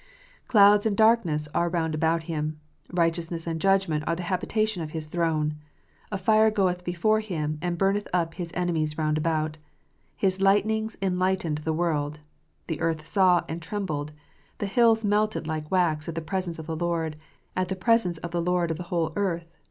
[0.47, 2.59] Clouds and darkness are round about Him:
[2.91, 5.57] righteousness and judgment are the habitation of His throne.
[6.11, 9.59] A fire goeth before Him, and burneth up His enemies round about.
[10.15, 12.19] His lightnings enlightened the world:
[12.65, 14.11] the earth saw, and trembled.
[14.57, 17.15] The hills melted like wax at the presence of the Lord,
[17.55, 19.53] at the presence of the Lord of the whole earth.